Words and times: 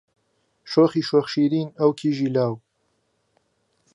شۆخی 0.71 1.01
شۆخ 1.09 1.25
شیرن 1.33 1.67
ئەو 1.79 1.91
کیژی 1.99 2.29
لاو 2.35 2.53